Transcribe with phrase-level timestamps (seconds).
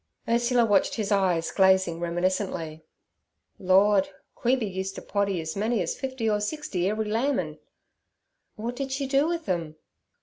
[0.27, 2.81] Ursula watched his eyes glazing reminiscently.
[3.59, 4.09] 'Lord!
[4.33, 7.59] Queeby used t' poddy ez many ez fifty or sixty every lambin'.'
[8.55, 9.75] 'What did she do with them?'